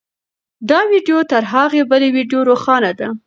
[0.69, 3.07] دا ویډیو تر هغې بلې ویډیو روښانه ده.